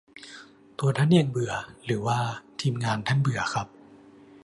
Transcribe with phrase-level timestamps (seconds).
[0.79, 1.53] ตัวท่านเองเบื่อ
[1.85, 2.17] หรือว่า
[2.61, 3.67] ทีมงาน ท่านเบื่อครับ?